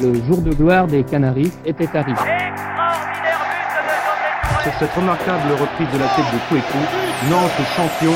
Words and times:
Le 0.00 0.14
jour 0.26 0.40
de 0.42 0.52
gloire 0.54 0.86
des 0.86 1.02
Canaries 1.02 1.50
était 1.64 1.88
arrivé. 1.96 2.20
Sur 4.62 4.72
cette 4.78 4.92
remarquable 4.92 5.50
reprise 5.52 5.88
de 5.92 5.98
la 5.98 6.06
tête 6.06 6.24
de 6.32 6.38
Kouekou, 6.48 6.78
Nantes 7.28 7.66
champion. 7.74 8.12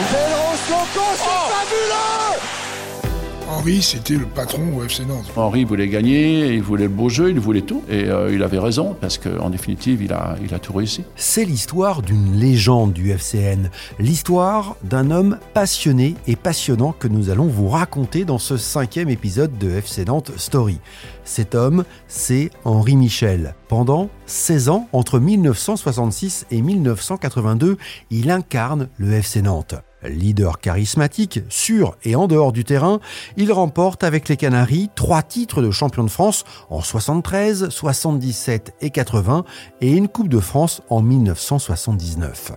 Henri, 3.53 3.83
c'était 3.83 4.15
le 4.15 4.25
patron 4.25 4.77
au 4.77 4.83
FC 4.83 5.05
Nantes. 5.05 5.31
Henri 5.37 5.65
voulait 5.65 5.89
gagner, 5.89 6.55
il 6.55 6.63
voulait 6.63 6.85
le 6.85 6.89
beau 6.89 7.11
jeu, 7.11 7.31
il 7.31 7.39
voulait 7.39 7.61
tout. 7.61 7.85
Et 7.89 8.05
euh, 8.05 8.33
il 8.33 8.43
avait 8.43 8.59
raison, 8.59 8.97
parce 8.99 9.19
qu'en 9.19 9.51
définitive, 9.51 10.03
il 10.03 10.13
a, 10.13 10.37
il 10.43 10.55
a 10.55 10.59
tout 10.59 10.73
réussi. 10.73 11.05
C'est 11.17 11.45
l'histoire 11.45 12.01
d'une 12.01 12.33
légende 12.33 12.93
du 12.95 13.11
FCN. 13.11 13.71
L'histoire 13.99 14.77
d'un 14.83 15.11
homme 15.11 15.39
passionné 15.53 16.15
et 16.27 16.35
passionnant 16.35 16.93
que 16.93 17.09
nous 17.09 17.29
allons 17.29 17.47
vous 17.47 17.69
raconter 17.69 18.25
dans 18.25 18.39
ce 18.39 18.57
cinquième 18.57 19.11
épisode 19.11 19.59
de 19.59 19.71
FC 19.71 20.07
Nantes 20.07 20.33
Story. 20.39 20.81
Cet 21.25 21.55
homme, 21.55 21.85
c'est 22.09 22.51
Henri 22.65 22.97
Michel. 22.97 23.55
Pendant 23.69 24.09
16 24.27 24.71
ans, 24.71 24.89
entre 24.93 25.19
1966 25.19 26.47
et 26.51 26.63
1982, 26.63 27.77
il 28.11 28.31
incarne 28.31 28.89
le 28.97 29.13
FC 29.13 29.43
Nantes. 29.43 29.77
Leader 30.05 30.61
charismatique, 30.61 31.41
sur 31.49 31.97
et 32.05 32.17
en 32.17 32.27
dehors 32.27 32.53
du 32.53 32.65
terrain, 32.65 33.01
il 33.37 33.53
remporte 33.53 34.05
avec 34.05 34.29
les 34.29 34.37
Canaries 34.37 34.91
trois 34.95 35.23
titres 35.23 35.63
de 35.63 35.71
champion 35.71 36.05
de 36.05 36.11
France 36.11 36.45
en 36.71 36.81
73, 36.81 37.69
77 37.69 38.75
et 38.81 38.91
80 38.91 39.45
et 39.81 39.93
une 39.93 40.09
Coupe 40.09 40.29
de 40.29 40.41
France 40.41 40.83
en 40.89 41.03
1979. 41.03 42.53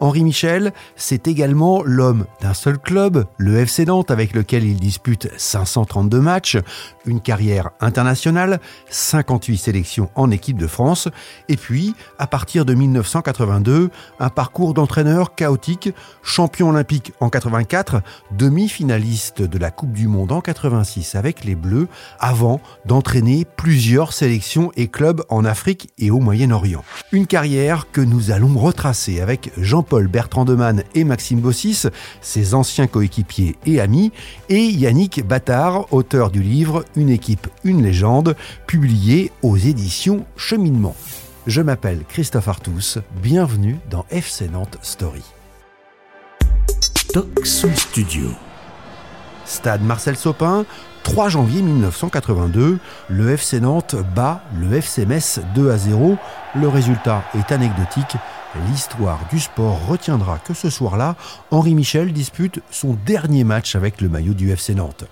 Henri 0.00 0.24
Michel, 0.24 0.72
c'est 0.96 1.28
également 1.28 1.82
l'homme 1.84 2.26
d'un 2.42 2.52
seul 2.52 2.78
club, 2.78 3.26
le 3.38 3.58
FC 3.58 3.84
Nantes, 3.84 4.10
avec 4.10 4.34
lequel 4.34 4.64
il 4.64 4.80
dispute 4.80 5.28
532 5.36 6.20
matchs, 6.20 6.58
une 7.06 7.20
carrière 7.20 7.70
internationale, 7.80 8.60
58 8.90 9.56
sélections 9.56 10.10
en 10.16 10.32
équipe 10.32 10.58
de 10.58 10.66
France, 10.66 11.08
et 11.48 11.56
puis, 11.56 11.94
à 12.18 12.26
partir 12.26 12.64
de 12.64 12.74
1982, 12.74 13.90
un 14.18 14.28
parcours 14.30 14.74
d'entraîneur 14.74 15.36
chaotique, 15.36 15.90
champion 16.22 16.70
olympique 16.70 17.12
en 17.20 17.30
84, 17.30 18.02
demi-finaliste 18.32 19.42
de 19.42 19.58
la 19.58 19.70
Coupe 19.70 19.92
du 19.92 20.08
Monde 20.08 20.32
en 20.32 20.40
86 20.40 21.14
avec 21.14 21.44
les 21.44 21.54
Bleus, 21.54 21.86
avant 22.18 22.60
d'entraîner 22.84 23.46
plusieurs 23.56 24.12
sélections 24.12 24.72
et 24.76 24.88
clubs 24.88 25.22
en 25.28 25.44
Afrique 25.44 25.92
et 25.98 26.10
au 26.10 26.18
Moyen-Orient. 26.18 26.84
Une 27.12 27.28
carrière 27.28 27.86
que 27.92 28.00
nous 28.00 28.32
allons 28.32 28.58
retracer 28.58 29.20
avec 29.20 29.52
Jean 29.56 29.83
Jean-Paul 29.84 30.06
Bertrand 30.06 30.46
Demann 30.46 30.82
et 30.94 31.04
Maxime 31.04 31.40
Bossis, 31.40 31.88
ses 32.22 32.54
anciens 32.54 32.86
coéquipiers 32.86 33.56
et 33.66 33.80
amis, 33.80 34.12
et 34.48 34.64
Yannick 34.64 35.26
Battard, 35.26 35.92
auteur 35.92 36.30
du 36.30 36.42
livre 36.42 36.86
Une 36.96 37.10
équipe, 37.10 37.48
une 37.64 37.82
légende, 37.82 38.34
publié 38.66 39.30
aux 39.42 39.58
éditions 39.58 40.24
Cheminement. 40.38 40.96
Je 41.46 41.60
m'appelle 41.60 42.00
Christophe 42.08 42.48
Artus, 42.48 42.96
bienvenue 43.22 43.78
dans 43.90 44.06
FC 44.10 44.48
Nantes 44.48 44.78
Story. 44.80 45.22
Toxon 47.12 47.68
Studio. 47.76 48.30
Stade 49.44 49.82
Marcel 49.82 50.16
Sopin, 50.16 50.64
3 51.02 51.28
janvier 51.28 51.60
1982, 51.60 52.78
le 53.10 53.30
FC 53.30 53.60
Nantes 53.60 53.96
bat 54.16 54.40
le 54.58 54.72
FC 54.78 55.04
Metz 55.04 55.40
2 55.54 55.70
à 55.70 55.76
0. 55.76 56.16
Le 56.54 56.68
résultat 56.68 57.22
est 57.34 57.52
anecdotique, 57.52 58.16
L'histoire 58.68 59.18
du 59.32 59.40
sport 59.40 59.84
retiendra 59.88 60.38
que 60.38 60.54
ce 60.54 60.70
soir-là, 60.70 61.16
Henri 61.50 61.74
Michel 61.74 62.12
dispute 62.12 62.60
son 62.70 62.96
dernier 63.04 63.42
match 63.42 63.74
avec 63.74 64.00
le 64.00 64.08
maillot 64.08 64.34
du 64.34 64.50
FC 64.50 64.76
Nantes. 64.76 65.06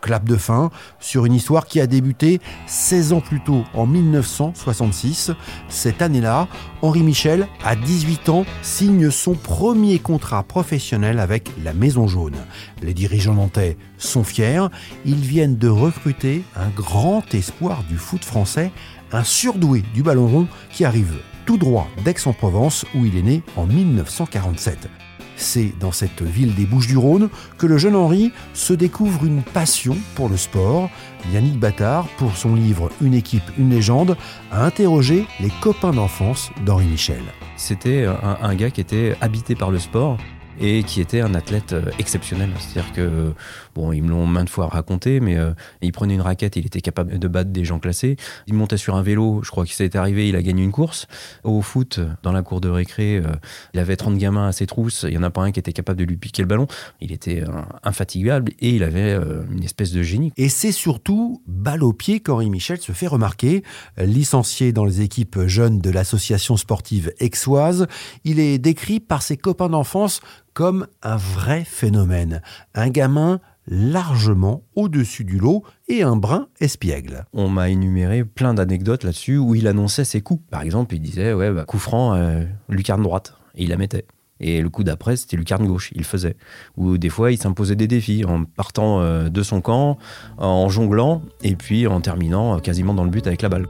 Clap 0.00 0.24
de 0.24 0.36
fin 0.36 0.70
sur 0.98 1.24
une 1.24 1.34
histoire 1.34 1.66
qui 1.66 1.80
a 1.80 1.86
débuté 1.86 2.40
16 2.66 3.12
ans 3.12 3.20
plus 3.20 3.40
tôt, 3.40 3.62
en 3.72 3.86
1966. 3.86 5.30
Cette 5.68 6.02
année-là, 6.02 6.48
Henri 6.82 7.04
Michel, 7.04 7.46
à 7.64 7.76
18 7.76 8.28
ans, 8.30 8.44
signe 8.62 9.10
son 9.12 9.34
premier 9.34 10.00
contrat 10.00 10.42
professionnel 10.42 11.20
avec 11.20 11.50
la 11.62 11.74
Maison 11.74 12.08
Jaune. 12.08 12.36
Les 12.82 12.94
dirigeants 12.94 13.34
nantais 13.34 13.76
sont 13.96 14.24
fiers. 14.24 14.66
Ils 15.04 15.14
viennent 15.14 15.56
de 15.56 15.68
recruter 15.68 16.42
un 16.56 16.68
grand 16.68 17.22
espoir 17.32 17.84
du 17.88 17.96
foot 17.96 18.24
français, 18.24 18.72
un 19.12 19.24
surdoué 19.24 19.84
du 19.94 20.02
ballon 20.02 20.26
rond 20.26 20.48
qui 20.70 20.84
arrive 20.84 21.14
tout 21.48 21.56
droit 21.56 21.88
d'Aix-en-Provence 22.04 22.84
où 22.94 23.06
il 23.06 23.16
est 23.16 23.22
né 23.22 23.42
en 23.56 23.64
1947. 23.64 24.90
C'est 25.36 25.72
dans 25.80 25.92
cette 25.92 26.20
ville 26.20 26.54
des 26.54 26.66
Bouches-du-Rhône 26.66 27.30
que 27.56 27.66
le 27.66 27.78
jeune 27.78 27.96
Henri 27.96 28.32
se 28.52 28.74
découvre 28.74 29.24
une 29.24 29.42
passion 29.42 29.96
pour 30.14 30.28
le 30.28 30.36
sport. 30.36 30.90
Yannick 31.32 31.58
Battard, 31.58 32.06
pour 32.18 32.36
son 32.36 32.54
livre 32.54 32.90
Une 33.00 33.14
équipe, 33.14 33.50
une 33.56 33.70
légende, 33.70 34.18
a 34.52 34.66
interrogé 34.66 35.24
les 35.40 35.48
copains 35.62 35.92
d'enfance 35.92 36.50
d'Henri 36.66 36.84
Michel. 36.84 37.22
C'était 37.56 38.04
un, 38.04 38.36
un, 38.42 38.54
gars 38.54 38.70
qui 38.70 38.82
était 38.82 39.16
habité 39.22 39.54
par 39.54 39.70
le 39.70 39.78
sport 39.78 40.18
et 40.60 40.82
qui 40.82 41.00
était 41.00 41.20
un 41.20 41.34
athlète 41.34 41.72
euh, 41.72 41.90
exceptionnel. 41.98 42.50
C'est-à-dire 42.58 42.92
que, 42.92 43.32
bon, 43.74 43.92
ils 43.92 44.02
me 44.02 44.10
l'ont 44.10 44.26
maintes 44.26 44.48
fois 44.48 44.68
raconté, 44.68 45.20
mais 45.20 45.36
euh, 45.36 45.52
il 45.82 45.92
prenait 45.92 46.14
une 46.14 46.20
raquette, 46.20 46.56
il 46.56 46.66
était 46.66 46.80
capable 46.80 47.18
de 47.18 47.28
battre 47.28 47.50
des 47.50 47.64
gens 47.64 47.78
classés. 47.78 48.16
Il 48.46 48.54
montait 48.54 48.76
sur 48.76 48.96
un 48.96 49.02
vélo, 49.02 49.40
je 49.44 49.50
crois 49.50 49.64
qu'il 49.64 49.74
s'est 49.74 49.96
arrivé, 49.96 50.28
il 50.28 50.36
a 50.36 50.42
gagné 50.42 50.62
une 50.62 50.72
course. 50.72 51.06
Au 51.44 51.62
foot, 51.62 52.00
dans 52.22 52.32
la 52.32 52.42
cour 52.42 52.60
de 52.60 52.68
récré, 52.68 53.18
euh, 53.18 53.32
il 53.74 53.80
avait 53.80 53.96
30 53.96 54.18
gamins 54.18 54.48
à 54.48 54.52
ses 54.52 54.66
trousses, 54.66 55.04
il 55.04 55.10
n'y 55.10 55.18
en 55.18 55.22
a 55.22 55.30
pas 55.30 55.42
un 55.42 55.52
qui 55.52 55.60
était 55.60 55.72
capable 55.72 55.98
de 55.98 56.04
lui 56.04 56.16
piquer 56.16 56.42
le 56.42 56.48
ballon. 56.48 56.66
Il 57.00 57.12
était 57.12 57.44
infatigable 57.82 58.52
et 58.60 58.70
il 58.70 58.82
avait 58.82 59.14
une 59.50 59.62
espèce 59.62 59.92
de 59.92 60.02
génie. 60.02 60.32
Et 60.36 60.48
c'est 60.48 60.72
surtout 60.72 61.42
balle 61.46 61.82
au 61.82 61.92
pied 61.92 62.20
qu'Henri 62.20 62.50
Michel 62.50 62.78
se 62.80 62.92
fait 62.92 63.06
remarquer. 63.06 63.62
Licencié 63.98 64.72
dans 64.72 64.84
les 64.84 65.00
équipes 65.00 65.40
jeunes 65.46 65.80
de 65.80 65.90
l'association 65.90 66.56
sportive 66.56 67.12
Aixoise, 67.20 67.86
il 68.24 68.40
est 68.40 68.58
décrit 68.58 69.00
par 69.00 69.22
ses 69.22 69.36
copains 69.36 69.68
d'enfance 69.68 70.20
comme 70.58 70.88
un 71.04 71.16
vrai 71.16 71.62
phénomène, 71.62 72.42
un 72.74 72.88
gamin 72.88 73.38
largement 73.68 74.64
au-dessus 74.74 75.22
du 75.22 75.38
lot 75.38 75.62
et 75.86 76.02
un 76.02 76.16
brin 76.16 76.48
espiègle. 76.58 77.26
On 77.32 77.48
m'a 77.48 77.68
énuméré 77.68 78.24
plein 78.24 78.54
d'anecdotes 78.54 79.04
là-dessus 79.04 79.38
où 79.38 79.54
il 79.54 79.68
annonçait 79.68 80.04
ses 80.04 80.20
coups. 80.20 80.42
Par 80.50 80.62
exemple, 80.62 80.96
il 80.96 81.00
disait 81.00 81.32
ouais, 81.32 81.52
bah, 81.52 81.64
coup 81.64 81.78
franc, 81.78 82.14
euh, 82.14 82.42
lucarne 82.68 83.04
droite, 83.04 83.34
il 83.54 83.68
la 83.68 83.76
mettait. 83.76 84.04
Et 84.40 84.60
le 84.60 84.68
coup 84.68 84.82
d'après, 84.82 85.14
c'était 85.14 85.36
lucarne 85.36 85.64
gauche, 85.64 85.92
il 85.94 86.02
faisait. 86.02 86.34
Ou 86.76 86.98
des 86.98 87.08
fois, 87.08 87.30
il 87.30 87.38
s'imposait 87.38 87.76
des 87.76 87.86
défis 87.86 88.24
en 88.24 88.42
partant 88.42 89.00
euh, 89.00 89.28
de 89.28 89.44
son 89.44 89.60
camp, 89.60 89.96
en 90.38 90.68
jonglant, 90.68 91.22
et 91.44 91.54
puis 91.54 91.86
en 91.86 92.00
terminant 92.00 92.56
euh, 92.56 92.58
quasiment 92.58 92.94
dans 92.94 93.04
le 93.04 93.10
but 93.10 93.28
avec 93.28 93.42
la 93.42 93.48
balle. 93.48 93.68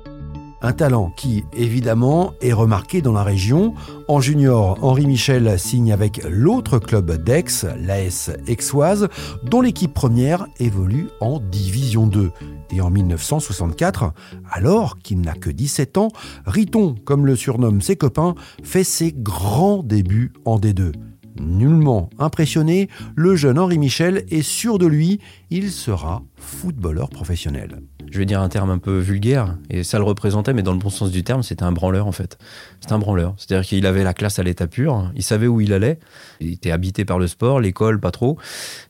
Un 0.61 0.73
talent 0.73 1.13
qui, 1.17 1.45
évidemment, 1.53 2.33
est 2.41 2.53
remarqué 2.53 3.01
dans 3.01 3.13
la 3.13 3.23
région. 3.23 3.75
En 4.09 4.21
junior, 4.21 4.77
Henri 4.83 5.07
Michel 5.07 5.57
signe 5.57 5.93
avec 5.93 6.21
l'autre 6.29 6.81
club 6.81 7.23
d'Aix, 7.23 7.45
l'AS 7.81 8.31
Aixoise, 8.49 9.09
dont 9.45 9.61
l'équipe 9.61 9.95
première 9.95 10.49
évolue 10.59 11.09
en 11.21 11.39
Division 11.39 12.09
2. 12.09 12.33
Et 12.73 12.81
en 12.81 12.91
1964, 12.91 14.13
alors 14.51 14.99
qu'il 14.99 15.21
n'a 15.21 15.35
que 15.35 15.51
17 15.51 15.97
ans, 15.97 16.09
Riton, 16.45 16.97
comme 17.05 17.25
le 17.25 17.37
surnomment 17.37 17.81
ses 17.81 17.97
copains, 17.97 18.35
fait 18.65 18.85
ses 18.85 19.13
grands 19.13 19.85
débuts 19.85 20.33
en 20.45 20.59
D2. 20.59 20.93
Nullement 21.41 22.11
impressionné, 22.19 22.89
le 23.15 23.37
jeune 23.37 23.61
Henri 23.61 23.79
Michel 23.79 24.25
est 24.29 24.43
sûr 24.43 24.79
de 24.79 24.87
lui, 24.87 25.21
il 25.51 25.71
sera 25.71 26.25
footballeur 26.37 27.11
professionnel 27.11 27.81
je 28.11 28.19
vais 28.19 28.27
dire 28.27 28.41
un 28.41 28.49
terme 28.49 28.71
un 28.71 28.79
peu 28.79 28.99
vulgaire, 28.99 29.57
et 29.71 29.85
ça 29.85 29.99
le 29.99 30.05
représentait, 30.05 30.53
mais 30.53 30.63
dans 30.63 30.73
le 30.73 30.79
bon 30.79 30.91
sens 30.91 31.11
du 31.11 31.25
terme, 31.25 31.43
c'était 31.43 31.63
un 31.63 31.73
branleur 31.73 32.07
en 32.07 32.13
fait. 32.13 32.39
C'était 32.81 32.93
un 32.93 32.99
branleur. 32.99 33.35
C'est-à-dire 33.37 33.67
qu'il 33.67 33.87
avait 33.87 34.05
la 34.05 34.15
classe 34.15 34.39
à 34.39 34.43
l'état 34.43 34.67
pur, 34.67 35.11
il 35.15 35.23
savait 35.23 35.47
où 35.47 35.61
il 35.61 35.73
allait, 35.73 35.99
il 36.41 36.53
était 36.53 36.71
habité 36.71 37.05
par 37.05 37.19
le 37.19 37.27
sport, 37.27 37.61
l'école, 37.61 38.01
pas 38.01 38.11
trop. 38.11 38.39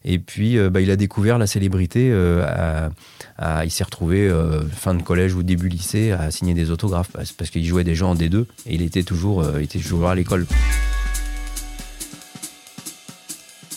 Et 0.04 0.18
puis, 0.18 0.58
euh, 0.58 0.70
bah, 0.70 0.80
il 0.80 0.90
a 0.90 0.96
découvert 0.96 1.38
la 1.38 1.46
célébrité. 1.46 2.10
Euh, 2.10 2.88
il 3.64 3.70
s'est 3.70 3.84
retrouvé 3.84 4.28
euh, 4.28 4.62
fin 4.68 4.94
de 4.94 5.02
collège 5.02 5.34
ou 5.34 5.42
début 5.42 5.68
lycée 5.68 6.12
à 6.12 6.30
signer 6.30 6.54
des 6.54 6.70
autographes 6.70 7.10
parce, 7.12 7.50
qu'il 7.50 7.64
jouait 7.64 7.84
déjà 7.84 8.06
en 8.06 8.14
D2 8.14 8.44
et 8.66 8.74
il 8.74 8.82
était 8.82 9.02
toujours, 9.02 9.44
il 9.56 9.64
était 9.64 9.78
toujours 9.78 10.08
à 10.08 10.14
l'école 10.14 10.46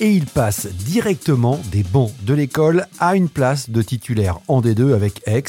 et 0.01 0.11
il 0.11 0.25
passe 0.25 0.65
directement 0.65 1.61
des 1.71 1.83
bancs 1.83 2.11
de 2.23 2.33
l'école 2.33 2.87
à 2.99 3.15
une 3.15 3.29
place 3.29 3.69
de 3.69 3.83
titulaire 3.83 4.39
en 4.47 4.59
D2 4.59 4.95
avec 4.95 5.21
Aix 5.27 5.43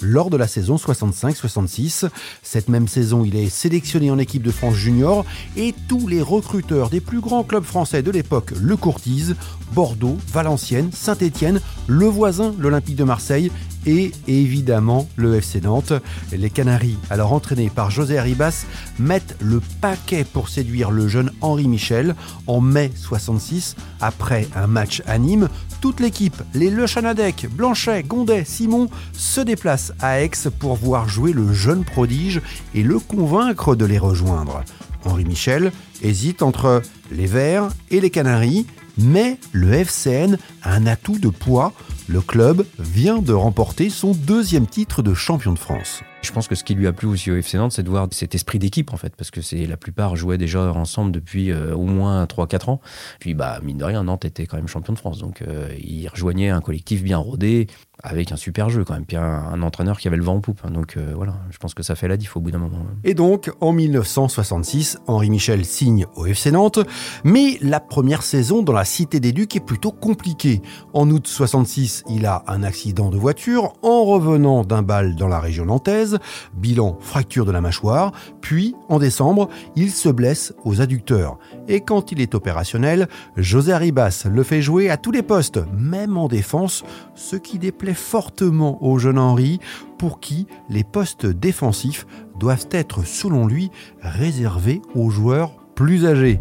lors 0.00 0.30
de 0.30 0.36
la 0.36 0.46
saison 0.46 0.76
65-66. 0.76 2.08
Cette 2.40 2.68
même 2.68 2.86
saison, 2.86 3.24
il 3.24 3.34
est 3.34 3.48
sélectionné 3.48 4.12
en 4.12 4.18
équipe 4.18 4.44
de 4.44 4.52
France 4.52 4.76
junior 4.76 5.26
et 5.56 5.74
tous 5.88 6.06
les 6.06 6.22
recruteurs 6.22 6.88
des 6.88 7.00
plus 7.00 7.20
grands 7.20 7.42
clubs 7.42 7.64
français 7.64 8.04
de 8.04 8.12
l'époque 8.12 8.52
le 8.52 8.76
courtisent. 8.76 9.34
Bordeaux, 9.72 10.16
Valenciennes, 10.32 10.92
Saint-Étienne, 10.92 11.60
le 11.88 12.06
voisin, 12.06 12.54
l'Olympique 12.60 12.96
de 12.96 13.04
Marseille 13.04 13.50
et 13.86 14.12
évidemment 14.26 15.08
le 15.16 15.36
FC 15.36 15.60
Nantes. 15.60 15.92
Les 16.32 16.50
Canaries, 16.50 16.98
alors 17.10 17.32
entraînés 17.32 17.70
par 17.70 17.90
José 17.90 18.18
Arribas, 18.18 18.66
mettent 18.98 19.36
le 19.40 19.60
paquet 19.80 20.24
pour 20.24 20.48
séduire 20.48 20.90
le 20.90 21.08
jeune 21.08 21.30
Henri 21.40 21.68
Michel 21.68 22.14
en 22.46 22.60
mai 22.60 22.90
66 22.94 23.76
après 24.00 24.48
un 24.54 24.66
match 24.66 25.02
à 25.06 25.18
Nîmes. 25.18 25.48
toute 25.80 26.00
l'équipe, 26.00 26.42
les 26.54 26.70
Le 26.70 26.86
Chanadec, 26.86 27.46
Blanchet, 27.50 28.02
Gondet, 28.02 28.44
Simon, 28.44 28.88
se 29.12 29.40
déplacent 29.40 29.92
à 30.00 30.20
Aix 30.20 30.30
pour 30.58 30.74
voir 30.74 31.08
jouer 31.08 31.32
le 31.32 31.52
jeune 31.52 31.84
prodige 31.84 32.40
et 32.74 32.82
le 32.82 32.98
convaincre 32.98 33.76
de 33.76 33.84
les 33.84 33.98
rejoindre. 33.98 34.62
Henri 35.04 35.24
Michel 35.24 35.72
hésite 36.02 36.42
entre 36.42 36.82
les 37.12 37.26
Verts 37.26 37.68
et 37.90 38.00
les 38.00 38.10
Canaries, 38.10 38.66
mais 38.98 39.38
le 39.52 39.72
FCN 39.72 40.36
a 40.62 40.72
un 40.72 40.86
atout 40.86 41.18
de 41.18 41.28
poids. 41.28 41.72
Le 42.08 42.20
club 42.20 42.64
vient 42.78 43.18
de 43.18 43.32
remporter 43.32 43.90
son 43.90 44.12
deuxième 44.12 44.68
titre 44.68 45.02
de 45.02 45.12
champion 45.12 45.52
de 45.52 45.58
France. 45.58 46.02
Je 46.26 46.32
pense 46.32 46.48
que 46.48 46.56
ce 46.56 46.64
qui 46.64 46.74
lui 46.74 46.88
a 46.88 46.92
plu 46.92 47.06
aussi 47.06 47.30
au 47.30 47.36
FC 47.36 47.56
Nantes, 47.56 47.72
c'est 47.72 47.84
de 47.84 47.88
voir 47.88 48.08
cet 48.10 48.34
esprit 48.34 48.58
d'équipe 48.58 48.92
en 48.92 48.96
fait, 48.96 49.14
parce 49.14 49.30
que 49.30 49.40
c'est 49.40 49.64
la 49.66 49.76
plupart 49.76 50.16
jouaient 50.16 50.38
déjà 50.38 50.72
ensemble 50.72 51.12
depuis 51.12 51.52
euh, 51.52 51.74
au 51.74 51.84
moins 51.84 52.24
3-4 52.24 52.70
ans. 52.70 52.80
Puis 53.20 53.34
bah 53.34 53.60
mine 53.62 53.78
de 53.78 53.84
rien, 53.84 54.02
Nantes 54.02 54.24
était 54.24 54.46
quand 54.46 54.56
même 54.56 54.66
champion 54.66 54.92
de 54.92 54.98
France, 54.98 55.18
donc 55.18 55.42
euh, 55.42 55.68
il 55.78 56.08
rejoignait 56.08 56.50
un 56.50 56.60
collectif 56.60 57.04
bien 57.04 57.18
rodé, 57.18 57.68
avec 58.02 58.30
un 58.30 58.36
super 58.36 58.68
jeu 58.68 58.84
quand 58.84 58.94
même, 58.94 59.06
puis 59.06 59.16
un, 59.16 59.62
entraîneur 59.62 59.98
qui 59.98 60.06
avait 60.08 60.16
le 60.16 60.22
vent 60.22 60.34
en 60.36 60.40
poupe. 60.40 60.60
hein. 60.64 60.70
Donc 60.70 60.96
euh, 60.96 61.12
voilà, 61.14 61.34
je 61.50 61.58
pense 61.58 61.74
que 61.74 61.82
ça 61.82 61.94
fait 61.94 62.08
la 62.08 62.16
diff 62.16 62.36
au 62.36 62.40
bout 62.40 62.50
d'un 62.50 62.58
moment. 62.58 62.78
Et 63.04 63.14
donc, 63.14 63.50
en 63.60 63.72
1966, 63.72 64.98
Henri 65.06 65.30
Michel 65.30 65.64
signe 65.64 66.06
au 66.14 66.26
FC 66.26 66.50
Nantes, 66.50 66.78
mais 67.24 67.58
la 67.62 67.80
première 67.80 68.22
saison 68.22 68.62
dans 68.62 68.72
la 68.72 68.84
Cité 68.84 69.18
des 69.18 69.32
Ducs 69.32 69.56
est 69.56 69.64
plutôt 69.64 69.92
compliquée. 69.92 70.60
En 70.92 71.10
août 71.10 71.26
66, 71.26 72.04
il 72.10 72.26
a 72.26 72.44
un 72.48 72.62
accident 72.62 73.08
de 73.08 73.16
voiture 73.16 73.72
en 73.82 74.04
revenant 74.04 74.64
d'un 74.64 74.82
bal 74.82 75.16
dans 75.16 75.28
la 75.28 75.40
région 75.40 75.64
nantaise, 75.64 76.15
bilan 76.54 76.96
fracture 77.00 77.44
de 77.44 77.52
la 77.52 77.60
mâchoire, 77.60 78.12
puis 78.40 78.74
en 78.88 78.98
décembre, 78.98 79.48
il 79.74 79.90
se 79.90 80.08
blesse 80.08 80.54
aux 80.64 80.80
adducteurs. 80.80 81.38
Et 81.68 81.80
quand 81.80 82.12
il 82.12 82.20
est 82.20 82.34
opérationnel, 82.34 83.08
José 83.36 83.72
Arribas 83.72 84.26
le 84.30 84.42
fait 84.42 84.62
jouer 84.62 84.90
à 84.90 84.96
tous 84.96 85.10
les 85.10 85.22
postes, 85.22 85.60
même 85.76 86.16
en 86.16 86.28
défense, 86.28 86.84
ce 87.14 87.36
qui 87.36 87.58
déplaît 87.58 87.94
fortement 87.94 88.82
au 88.84 88.98
jeune 88.98 89.18
Henri, 89.18 89.60
pour 89.98 90.20
qui 90.20 90.46
les 90.68 90.84
postes 90.84 91.26
défensifs 91.26 92.06
doivent 92.38 92.68
être, 92.70 93.06
selon 93.06 93.46
lui, 93.46 93.70
réservés 94.02 94.82
aux 94.94 95.10
joueurs 95.10 95.65
plus 95.76 96.06
âgés. 96.06 96.40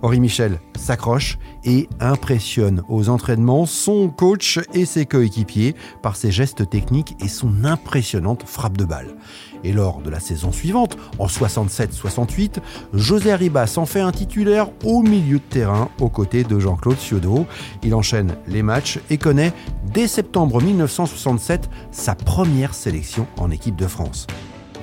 Henri 0.00 0.20
Michel 0.20 0.60
s'accroche 0.78 1.38
et 1.64 1.88
impressionne 2.00 2.82
aux 2.88 3.10
entraînements 3.10 3.66
son 3.66 4.08
coach 4.08 4.60
et 4.72 4.86
ses 4.86 5.04
coéquipiers 5.04 5.74
par 6.02 6.16
ses 6.16 6.30
gestes 6.30 6.70
techniques 6.70 7.16
et 7.22 7.28
son 7.28 7.64
impressionnante 7.64 8.44
frappe 8.46 8.78
de 8.78 8.84
balle. 8.84 9.16
Et 9.64 9.72
lors 9.72 10.00
de 10.00 10.08
la 10.08 10.20
saison 10.20 10.52
suivante, 10.52 10.96
en 11.18 11.26
67-68, 11.26 12.58
José 12.94 13.32
Arribas 13.32 13.74
en 13.76 13.86
fait 13.86 14.00
un 14.00 14.12
titulaire 14.12 14.68
au 14.84 15.02
milieu 15.02 15.38
de 15.38 15.42
terrain 15.42 15.88
aux 16.00 16.08
côtés 16.08 16.44
de 16.44 16.58
Jean-Claude 16.58 16.98
Ciodo. 16.98 17.46
Il 17.82 17.94
enchaîne 17.94 18.36
les 18.46 18.62
matchs 18.62 19.00
et 19.10 19.18
connaît 19.18 19.52
dès 19.92 20.06
septembre 20.06 20.62
1967 20.62 21.68
sa 21.90 22.14
première 22.14 22.74
sélection 22.74 23.26
en 23.38 23.50
équipe 23.50 23.76
de 23.76 23.88
France. 23.88 24.28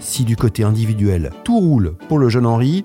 Si 0.03 0.25
du 0.25 0.35
côté 0.35 0.63
individuel, 0.63 1.31
tout 1.45 1.57
roule 1.57 1.95
pour 2.09 2.19
le 2.19 2.27
jeune 2.27 2.45
Henri, 2.45 2.83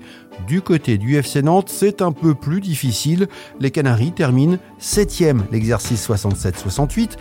du 0.49 0.61
côté 0.63 0.97
du 0.97 1.15
FC 1.15 1.43
Nantes, 1.43 1.69
c'est 1.69 2.01
un 2.01 2.11
peu 2.11 2.33
plus 2.33 2.59
difficile. 2.59 3.27
Les 3.59 3.69
Canaries 3.69 4.13
terminent 4.13 4.57
7e 4.81 5.41
l'exercice 5.51 6.09
67-68, 6.09 7.11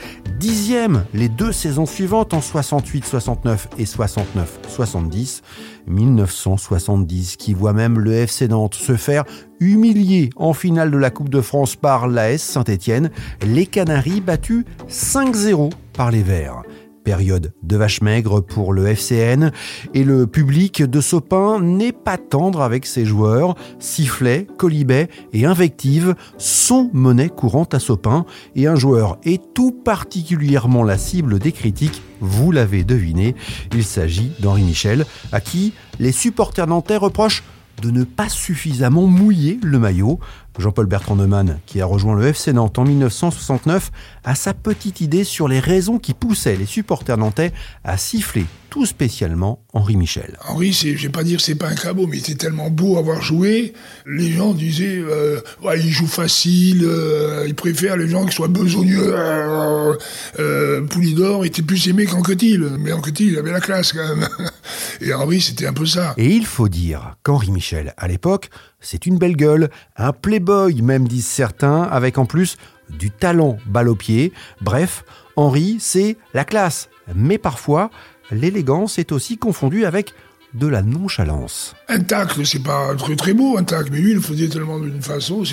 10e 0.41 1.03
les 1.13 1.29
deux 1.29 1.53
saisons 1.53 1.85
suivantes 1.85 2.33
en 2.33 2.41
68-69 2.41 3.59
et 3.79 3.85
69-70. 3.85 5.43
1970 5.87 7.37
qui 7.37 7.53
voit 7.53 7.75
même 7.75 7.99
le 7.99 8.13
FC 8.13 8.49
Nantes 8.49 8.75
se 8.75 8.97
faire 8.97 9.25
humilier 9.61 10.31
en 10.37 10.55
finale 10.55 10.91
de 10.91 10.99
la 10.99 11.11
Coupe 11.11 11.29
de 11.29 11.43
France 11.43 11.77
par 11.77 12.09
l'AS 12.09 12.39
Saint-Étienne, 12.39 13.11
les 13.47 13.67
Canaries 13.67 14.23
battus 14.23 14.65
5-0 14.89 15.71
par 15.93 16.11
les 16.11 16.23
Verts 16.23 16.63
période 17.09 17.55
de 17.63 17.77
vache 17.79 18.03
maigre 18.03 18.43
pour 18.43 18.75
le 18.75 18.87
FCN 18.87 19.51
et 19.95 20.05
le 20.05 20.27
public 20.27 20.83
de 20.83 21.01
Sopin 21.01 21.59
n'est 21.59 21.93
pas 21.93 22.19
tendre 22.19 22.61
avec 22.61 22.85
ses 22.85 23.07
joueurs. 23.07 23.55
Sifflets, 23.79 24.47
colibets 24.59 25.09
et 25.33 25.47
invectives 25.47 26.15
sont 26.37 26.91
monnaie 26.93 27.31
courante 27.31 27.73
à 27.73 27.79
Sopin 27.79 28.27
et 28.57 28.67
un 28.67 28.77
joueur 28.77 29.17
est 29.25 29.43
tout 29.55 29.73
particulièrement 29.73 30.85
la 30.85 30.99
cible 30.99 31.39
des 31.39 31.53
critiques, 31.53 32.03
vous 32.21 32.53
l'avez 32.53 32.85
deviné, 32.85 33.35
il 33.73 33.85
s'agit 33.85 34.31
d'Henri 34.41 34.65
Michel 34.65 35.07
à 35.33 35.41
qui 35.41 35.73
les 35.99 36.13
supporters 36.13 36.67
nantais 36.67 36.99
reprochent 36.99 37.43
de 37.81 37.91
ne 37.91 38.05
pas 38.05 38.29
suffisamment 38.29 39.07
mouiller 39.07 39.59
le 39.63 39.79
maillot. 39.79 40.19
Jean-Paul 40.59 40.87
Bertrand 40.87 41.17
Neumann, 41.17 41.61
qui 41.67 41.81
a 41.81 41.87
rejoint 41.87 42.17
le 42.17 42.27
FC 42.27 42.53
Nantes 42.53 42.79
en 42.79 42.85
1969, 42.85 43.91
a 44.25 44.35
sa 44.35 44.55
petite 44.55 45.01
idée 45.01 45.25
sur 45.25 45.49
les 45.49 45.61
raisons 45.61 45.99
qui 45.99 46.15
poussaient 46.15 46.57
les 46.57 46.67
supporters 46.67 47.17
nantais 47.17 47.53
à 47.85 47.97
siffler 47.97 48.47
tout 48.71 48.87
spécialement 48.87 49.65
Henri 49.73 49.97
Michel. 49.97 50.37
Henri, 50.47 50.75
c'est, 50.75 50.97
je 50.97 51.05
vais 51.05 51.13
pas 51.13 51.25
dire 51.25 51.41
c'est 51.41 51.55
pas 51.55 51.69
un 51.69 51.75
cabot, 51.75 52.07
mais 52.07 52.19
il 52.19 52.21
était 52.21 52.35
tellement 52.35 52.71
beau 52.71 52.97
à 52.97 53.01
avoir 53.01 53.23
joué. 53.23 53.73
Les 54.07 54.31
gens 54.33 54.53
disaient, 54.53 54.99
euh, 54.99 55.41
ouais, 55.63 55.81
il 55.81 55.91
joue 55.91 56.07
facile, 56.07 56.85
euh, 56.85 57.45
il 57.47 57.55
préfère 57.55 57.97
les 57.97 58.09
gens 58.09 58.27
qui 58.27 58.35
soient 58.35 58.49
besogneux. 58.49 59.15
Euh, 60.39 60.83
Poulidor 60.83 61.45
était 61.45 61.63
plus 61.63 61.89
aimé 61.89 62.07
qu'Anquetil, 62.07 62.69
mais 62.79 62.93
Anquetil, 62.93 63.33
il 63.33 63.39
avait 63.39 63.53
la 63.53 63.61
classe 63.61 63.93
quand 63.93 64.17
même. 64.17 64.29
Et 65.01 65.15
Henri, 65.15 65.41
c'était 65.41 65.67
un 65.67 65.73
peu 65.73 65.87
ça. 65.87 66.15
Et 66.17 66.35
il 66.35 66.45
faut 66.45 66.69
dire 66.69 67.17
qu'Henri 67.23 67.51
Michel, 67.51 67.95
à 67.97 68.09
l'époque, 68.09 68.51
c'est 68.81 69.07
une 69.07 69.19
belle 69.19 69.37
gueule, 69.37 69.71
un 69.97 70.13
playboy 70.13 70.83
même 70.83 71.09
disent 71.09 71.27
certains, 71.27 71.83
avec 71.83 72.19
en 72.19 72.27
plus 72.27 72.57
du 72.89 73.11
talent 73.11 73.59
balle 73.67 73.89
au 73.89 73.95
pied. 73.95 74.33
Bref, 74.61 75.05
Henri, 75.37 75.79
c'est 75.81 76.17
la 76.35 76.45
classe. 76.45 76.89
Mais 77.15 77.39
parfois, 77.39 77.91
l'élégance 78.31 78.99
est 78.99 79.13
aussi 79.13 79.39
confondue 79.39 79.85
avec 79.85 80.15
de 80.55 80.67
la 80.67 80.83
nonchalance. 80.83 81.75
Un 81.89 82.01
tacle, 82.01 82.47
c'est 82.47 82.63
pas 82.63 82.95
très 82.97 83.17
très 83.17 83.35
beau 83.35 83.59
un 83.59 83.65
tacle, 83.65 83.91
mais 83.93 83.99
lui 83.99 84.11
il 84.13 84.15
le 84.15 84.21
faisait 84.21 84.49
tellement 84.49 84.79
d'une 84.79 85.03
façon, 85.03 85.45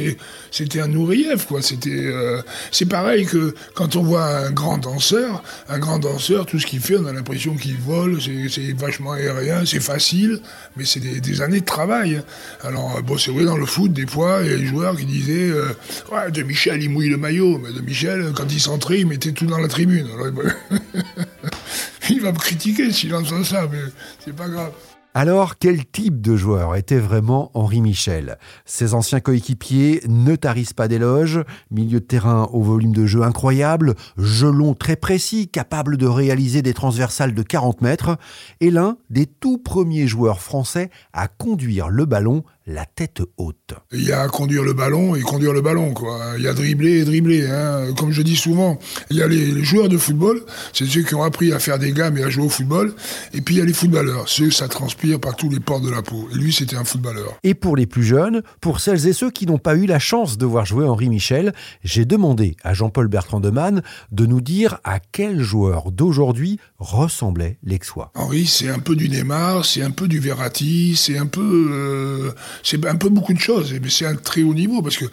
c'était 0.51 0.79
un 0.79 0.93
ouvrier 0.93 1.33
quoi. 1.47 1.61
C'était, 1.61 1.89
euh, 1.89 2.41
c'est 2.71 2.85
pareil 2.85 3.25
que 3.25 3.53
quand 3.73 3.95
on 3.95 4.03
voit 4.03 4.25
un 4.25 4.51
grand 4.51 4.77
danseur, 4.77 5.43
un 5.67 5.79
grand 5.79 5.99
danseur, 5.99 6.45
tout 6.45 6.59
ce 6.59 6.65
qu'il 6.65 6.79
fait, 6.79 6.97
on 6.97 7.05
a 7.05 7.13
l'impression 7.13 7.55
qu'il 7.55 7.77
vole, 7.77 8.19
c'est, 8.21 8.73
vachement 8.73 9.13
aérien, 9.13 9.65
c'est 9.65 9.81
facile, 9.81 10.39
mais 10.77 10.85
c'est 10.85 10.99
des, 10.99 11.41
années 11.41 11.59
de 11.59 11.65
travail. 11.65 12.21
Alors 12.63 13.01
bon, 13.03 13.17
c'est 13.17 13.31
vrai 13.31 13.43
dans 13.43 13.57
le 13.57 13.65
foot 13.65 13.91
des 13.91 14.07
fois, 14.07 14.39
il 14.43 14.51
y 14.51 14.53
a 14.53 14.57
des 14.57 14.67
joueurs 14.67 14.95
qui 14.95 15.05
disaient, 15.05 15.49
euh, 15.49 15.75
ouais, 16.11 16.31
de 16.31 16.41
Michel 16.43 16.81
il 16.81 16.89
mouille 16.89 17.09
le 17.09 17.17
maillot, 17.17 17.59
mais 17.59 17.73
de 17.73 17.81
Michel 17.81 18.31
quand 18.33 18.51
il 18.51 18.61
s'entrait, 18.61 18.99
il 18.99 19.07
mettait 19.07 19.33
tout 19.33 19.45
dans 19.45 19.59
la 19.59 19.67
tribune. 19.67 20.07
il 22.09 22.21
va 22.21 22.31
me 22.31 22.37
critiquer 22.37 22.91
s'il 22.91 23.13
entend 23.15 23.43
ça, 23.43 23.67
mais 23.71 23.79
c'est 24.19 24.35
pas 24.35 24.47
grave. 24.47 24.71
Alors, 25.17 25.57
quel 25.57 25.85
type 25.85 26.19
de 26.19 26.35
joueur 26.35 26.75
était 26.75 26.99
vraiment 26.99 27.49
Henri 27.53 27.79
Michel? 27.79 28.37
Ses 28.65 28.93
anciens 28.93 29.21
coéquipiers 29.21 30.01
ne 30.09 30.35
tarissent 30.35 30.73
pas 30.73 30.89
d'éloges, 30.89 31.39
milieu 31.71 32.01
de 32.01 32.05
terrain 32.05 32.49
au 32.51 32.61
volume 32.61 32.91
de 32.93 33.05
jeu 33.05 33.23
incroyable, 33.23 33.95
jeu 34.17 34.51
long 34.51 34.73
très 34.73 34.97
précis, 34.97 35.47
capable 35.47 35.95
de 35.95 36.05
réaliser 36.05 36.61
des 36.61 36.73
transversales 36.73 37.33
de 37.33 37.43
40 37.43 37.79
mètres, 37.79 38.17
et 38.59 38.69
l'un 38.71 38.97
des 39.09 39.25
tout 39.25 39.57
premiers 39.57 40.05
joueurs 40.05 40.41
français 40.41 40.89
à 41.13 41.29
conduire 41.29 41.87
le 41.87 42.03
ballon 42.03 42.43
la 42.65 42.85
tête 42.85 43.21
haute. 43.37 43.73
Il 43.91 44.03
y 44.03 44.11
a 44.11 44.27
conduire 44.27 44.63
le 44.63 44.73
ballon 44.73 45.15
et 45.15 45.21
conduire 45.21 45.53
le 45.53 45.61
ballon, 45.61 45.93
quoi. 45.93 46.33
Il 46.37 46.43
y 46.43 46.47
a 46.47 46.53
dribbler 46.53 47.01
et 47.01 47.05
dribbler. 47.05 47.45
Hein. 47.45 47.93
Comme 47.97 48.11
je 48.11 48.21
dis 48.21 48.35
souvent, 48.35 48.79
il 49.11 49.17
y 49.17 49.21
a 49.21 49.27
les, 49.27 49.51
les 49.51 49.63
joueurs 49.63 49.89
de 49.89 49.97
football, 49.97 50.41
c'est 50.73 50.85
ceux 50.85 51.03
qui 51.03 51.13
ont 51.13 51.23
appris 51.23 51.53
à 51.53 51.59
faire 51.59 51.77
des 51.77 51.91
gammes 51.91 52.17
et 52.17 52.23
à 52.23 52.29
jouer 52.29 52.45
au 52.45 52.49
football. 52.49 52.93
Et 53.33 53.41
puis 53.41 53.55
il 53.55 53.57
y 53.59 53.61
a 53.61 53.65
les 53.65 53.73
footballeurs, 53.73 54.27
ceux 54.27 54.49
ça 54.49 54.67
transpire 54.67 55.19
par 55.19 55.35
tous 55.35 55.49
les 55.49 55.59
pores 55.59 55.81
de 55.81 55.91
la 55.91 56.01
peau. 56.01 56.27
Et 56.33 56.37
lui, 56.37 56.51
c'était 56.51 56.75
un 56.75 56.83
footballeur. 56.83 57.37
Et 57.43 57.53
pour 57.53 57.75
les 57.75 57.85
plus 57.85 58.03
jeunes, 58.03 58.41
pour 58.61 58.79
celles 58.79 59.07
et 59.07 59.13
ceux 59.13 59.29
qui 59.29 59.45
n'ont 59.45 59.59
pas 59.59 59.75
eu 59.75 59.85
la 59.85 59.99
chance 59.99 60.37
de 60.37 60.45
voir 60.45 60.65
jouer 60.65 60.85
Henri 60.85 61.09
Michel, 61.09 61.53
j'ai 61.83 62.05
demandé 62.05 62.57
à 62.63 62.73
Jean-Paul 62.73 63.07
Bertrand 63.07 63.39
de 63.39 63.49
Man 63.49 63.83
de 64.11 64.25
nous 64.25 64.41
dire 64.41 64.79
à 64.83 64.99
quel 64.99 65.41
joueur 65.41 65.91
d'aujourd'hui 65.91 66.59
ressemblait 66.79 67.59
l'Exois. 67.63 68.11
Henri, 68.15 68.47
c'est 68.47 68.69
un 68.69 68.79
peu 68.79 68.95
du 68.95 69.07
Neymar, 69.09 69.65
c'est 69.65 69.83
un 69.83 69.91
peu 69.91 70.07
du 70.07 70.19
Verratti, 70.19 70.95
c'est 70.95 71.17
un 71.17 71.27
peu... 71.27 71.69
Euh, 71.71 72.31
c'est 72.63 72.85
un 72.85 72.95
peu 72.95 73.09
beaucoup 73.09 73.33
de 73.33 73.39
choses, 73.39 73.73
mais 73.81 73.89
c'est 73.89 74.05
un 74.05 74.15
très 74.15 74.43
haut 74.43 74.53
niveau 74.53 74.81
parce 74.81 74.97
que 74.97 75.05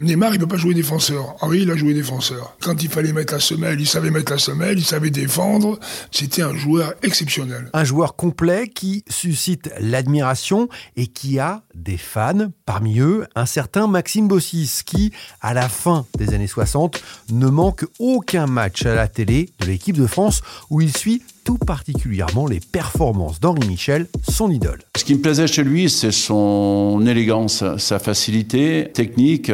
Neymar, 0.00 0.34
il 0.34 0.40
peut 0.40 0.46
pas 0.46 0.56
jouer 0.56 0.74
défenseur. 0.74 1.36
Henri, 1.40 1.62
il 1.62 1.70
a 1.70 1.76
joué 1.76 1.94
défenseur. 1.94 2.56
Quand 2.60 2.82
il 2.82 2.88
fallait 2.88 3.12
mettre 3.12 3.32
la 3.32 3.40
semelle, 3.40 3.80
il 3.80 3.86
savait 3.86 4.10
mettre 4.10 4.32
la 4.32 4.38
semelle, 4.38 4.78
il 4.78 4.84
savait 4.84 5.10
défendre. 5.10 5.78
C'était 6.10 6.42
un 6.42 6.54
joueur 6.54 6.94
exceptionnel. 7.02 7.70
Un 7.72 7.84
joueur 7.84 8.16
complet 8.16 8.68
qui 8.68 9.04
suscite 9.08 9.70
l'admiration 9.80 10.68
et 10.96 11.06
qui 11.06 11.38
a 11.38 11.62
des 11.74 11.96
fans, 11.96 12.50
parmi 12.66 13.00
eux 13.00 13.26
un 13.34 13.46
certain 13.46 13.86
Maxime 13.86 14.28
Bossis 14.28 14.82
qui, 14.84 15.12
à 15.40 15.54
la 15.54 15.68
fin 15.68 16.06
des 16.18 16.34
années 16.34 16.46
60, 16.46 17.02
ne 17.30 17.46
manque 17.48 17.84
aucun 17.98 18.46
match 18.46 18.86
à 18.86 18.94
la 18.94 19.08
télé 19.08 19.50
de 19.60 19.66
l'équipe 19.66 19.96
de 19.96 20.06
France 20.06 20.42
où 20.68 20.80
il 20.80 20.96
suit 20.96 21.22
particulièrement 21.56 22.46
les 22.46 22.60
performances 22.60 23.40
d'Henri 23.40 23.66
Michel, 23.66 24.06
son 24.28 24.50
idole. 24.50 24.80
Ce 24.96 25.04
qui 25.04 25.14
me 25.14 25.20
plaisait 25.20 25.46
chez 25.46 25.64
lui, 25.64 25.88
c'est 25.88 26.12
son 26.12 27.02
élégance, 27.06 27.64
sa 27.78 27.98
facilité 27.98 28.90
technique, 28.92 29.52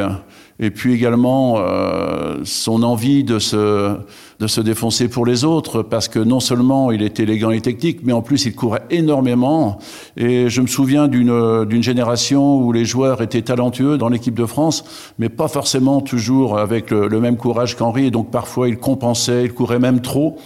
et 0.59 0.71
puis 0.71 0.93
également 0.93 1.57
euh, 1.59 2.39
son 2.43 2.81
envie 2.81 3.23
de 3.23 3.37
se, 3.37 3.95
de 4.39 4.47
se 4.47 4.59
défoncer 4.59 5.07
pour 5.07 5.25
les 5.25 5.43
autres, 5.43 5.83
parce 5.83 6.07
que 6.07 6.17
non 6.17 6.39
seulement 6.39 6.91
il 6.91 7.03
était 7.03 7.23
élégant 7.23 7.51
et 7.51 7.61
technique, 7.61 7.99
mais 8.03 8.13
en 8.13 8.23
plus 8.23 8.45
il 8.45 8.55
courait 8.55 8.83
énormément. 8.89 9.77
Et 10.15 10.49
je 10.49 10.61
me 10.61 10.67
souviens 10.67 11.07
d'une 11.07 11.65
d'une 11.65 11.83
génération 11.83 12.57
où 12.57 12.71
les 12.71 12.85
joueurs 12.85 13.21
étaient 13.21 13.43
talentueux 13.43 13.97
dans 13.99 14.09
l'équipe 14.09 14.33
de 14.33 14.45
France, 14.47 14.83
mais 15.19 15.29
pas 15.29 15.47
forcément 15.47 16.01
toujours 16.01 16.57
avec 16.57 16.89
le, 16.89 17.07
le 17.07 17.19
même 17.19 17.37
courage 17.37 17.75
qu'Henri, 17.75 18.07
et 18.07 18.11
donc 18.11 18.31
parfois 18.31 18.67
il 18.67 18.77
compensait, 18.77 19.43
il 19.45 19.53
courait 19.53 19.79
même 19.79 20.01
trop. 20.01 20.37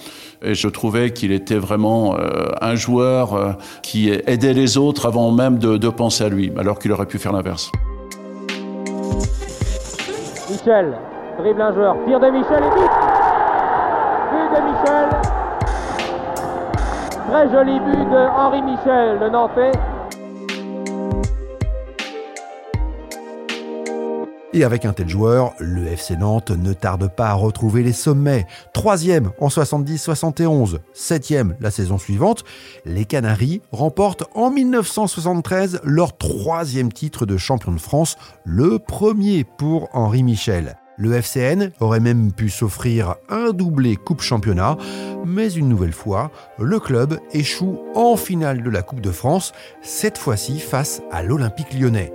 Et 0.43 0.55
je 0.55 0.67
trouvais 0.67 1.11
qu'il 1.11 1.31
était 1.31 1.57
vraiment 1.57 2.15
euh, 2.15 2.47
un 2.61 2.73
joueur 2.73 3.33
euh, 3.35 3.51
qui 3.83 4.09
aidait 4.09 4.53
les 4.53 4.77
autres 4.77 5.05
avant 5.05 5.29
même 5.29 5.59
de, 5.59 5.89
penser 5.89 6.23
à 6.23 6.29
lui, 6.29 6.51
alors 6.57 6.79
qu'il 6.79 6.91
aurait 6.91 7.05
pu 7.05 7.19
faire 7.19 7.31
l'inverse. 7.31 7.71
Michel 10.49 10.97
dribble 11.37 11.61
un 11.61 11.73
joueur, 11.73 11.95
tire 12.07 12.19
de 12.19 12.29
Michel 12.31 12.63
et 12.63 12.69
but 12.69 12.89
But 14.31 14.49
de 14.55 14.61
Michel 14.71 15.09
Très 17.29 17.49
joli 17.51 17.79
but 17.79 18.09
de 18.09 18.29
Henri 18.35 18.61
Michel, 18.63 19.19
le 19.19 19.29
Nantais. 19.29 19.71
Et 24.53 24.65
avec 24.65 24.83
un 24.83 24.91
tel 24.91 25.07
joueur, 25.07 25.53
le 25.59 25.87
FC 25.87 26.17
Nantes 26.17 26.51
ne 26.51 26.73
tarde 26.73 27.09
pas 27.15 27.29
à 27.29 27.33
retrouver 27.33 27.83
les 27.83 27.93
sommets. 27.93 28.45
Troisième 28.73 29.31
en 29.39 29.47
70-71, 29.47 30.79
septième 30.93 31.55
la 31.61 31.71
saison 31.71 31.97
suivante, 31.97 32.43
les 32.83 33.05
Canaries 33.05 33.61
remportent 33.71 34.25
en 34.35 34.51
1973 34.51 35.79
leur 35.85 36.17
troisième 36.17 36.91
titre 36.91 37.25
de 37.25 37.37
champion 37.37 37.71
de 37.71 37.79
France, 37.79 38.17
le 38.43 38.77
premier 38.77 39.45
pour 39.45 39.87
Henri 39.93 40.21
Michel. 40.21 40.75
Le 40.97 41.13
FCN 41.13 41.71
aurait 41.79 42.01
même 42.01 42.33
pu 42.33 42.49
s'offrir 42.49 43.15
un 43.29 43.51
doublé 43.51 43.95
Coupe 43.95 44.21
Championnat, 44.21 44.75
mais 45.25 45.49
une 45.49 45.69
nouvelle 45.69 45.93
fois, 45.93 46.29
le 46.59 46.79
club 46.81 47.19
échoue 47.31 47.79
en 47.95 48.17
finale 48.17 48.61
de 48.63 48.69
la 48.69 48.81
Coupe 48.81 49.01
de 49.01 49.11
France, 49.11 49.53
cette 49.81 50.17
fois-ci 50.17 50.59
face 50.59 51.01
à 51.09 51.23
l'Olympique 51.23 51.73
lyonnais. 51.73 52.11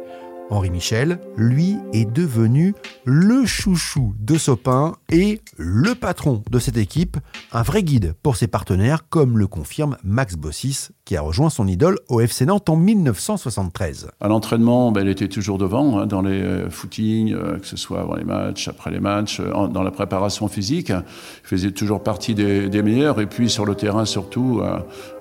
Henri 0.48 0.70
Michel, 0.70 1.18
lui, 1.36 1.76
est 1.92 2.10
devenu 2.10 2.74
le 3.04 3.44
chouchou 3.46 4.14
de 4.20 4.38
Sopin 4.38 4.94
et 5.10 5.40
le 5.56 5.94
patron 5.94 6.42
de 6.50 6.58
cette 6.60 6.76
équipe, 6.76 7.16
un 7.52 7.62
vrai 7.62 7.82
guide 7.82 8.14
pour 8.22 8.36
ses 8.36 8.46
partenaires, 8.46 9.08
comme 9.08 9.38
le 9.38 9.48
confirme 9.48 9.96
Max 10.04 10.36
Bossis, 10.36 10.90
qui 11.04 11.16
a 11.16 11.20
rejoint 11.20 11.50
son 11.50 11.66
idole 11.66 11.98
au 12.08 12.20
FC 12.20 12.46
Nantes 12.46 12.68
en 12.68 12.76
1973. 12.76 14.10
À 14.20 14.28
l'entraînement, 14.28 14.92
ben, 14.92 15.02
il 15.02 15.08
était 15.08 15.28
toujours 15.28 15.58
devant, 15.58 15.98
hein, 15.98 16.06
dans 16.06 16.22
les 16.22 16.40
euh, 16.40 16.70
footings, 16.70 17.34
euh, 17.34 17.58
que 17.58 17.66
ce 17.66 17.76
soit 17.76 18.00
avant 18.00 18.14
les 18.14 18.24
matchs, 18.24 18.68
après 18.68 18.92
les 18.92 19.00
matchs, 19.00 19.40
euh, 19.40 19.66
dans 19.66 19.82
la 19.82 19.90
préparation 19.90 20.46
physique. 20.46 20.90
Il 20.90 21.48
faisait 21.48 21.72
toujours 21.72 22.02
partie 22.02 22.34
des, 22.34 22.82
meilleurs. 22.82 23.20
Et 23.20 23.26
puis 23.26 23.50
sur 23.50 23.64
le 23.64 23.74
terrain, 23.74 24.04
surtout, 24.04 24.62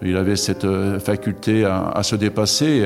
il 0.02 0.18
avait 0.18 0.36
cette 0.36 0.68
faculté 1.00 1.64
à 1.64 2.04
se 2.04 2.16
dépasser 2.16 2.86